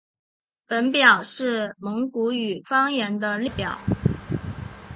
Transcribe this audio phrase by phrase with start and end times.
[0.65, 3.77] 本表是蒙古语方言的列表。